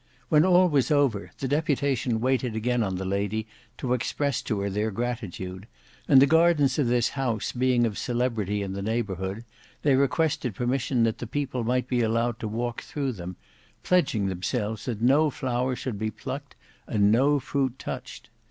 When 0.29 0.43
all 0.43 0.67
was 0.67 0.89
over, 0.89 1.29
the 1.37 1.47
deputation 1.47 2.19
waited 2.21 2.55
again 2.55 2.81
on 2.81 2.95
the 2.95 3.05
lady 3.05 3.45
to 3.77 3.93
express 3.93 4.41
to 4.41 4.61
her 4.61 4.69
their 4.71 4.89
gratitude, 4.89 5.67
and 6.07 6.19
the 6.19 6.25
gardens 6.25 6.79
of 6.79 6.87
this 6.87 7.09
house 7.09 7.51
being 7.51 7.85
of 7.85 7.99
celebrity 7.99 8.63
in 8.63 8.73
the 8.73 8.81
neighbourhood, 8.81 9.43
they 9.83 9.93
requested 9.95 10.55
permission 10.55 11.03
that 11.03 11.19
the 11.19 11.27
people 11.27 11.63
might 11.63 11.87
be 11.87 12.01
allowed 12.01 12.39
to 12.39 12.47
walk 12.47 12.81
through 12.81 13.11
them, 13.11 13.35
pledging 13.83 14.25
themselves 14.25 14.85
that 14.85 15.03
no 15.03 15.29
flower 15.29 15.75
should 15.75 15.99
be 15.99 16.09
plucked 16.09 16.55
and 16.87 17.11
no 17.11 17.39
fruit 17.39 17.77
touched. 17.77 18.31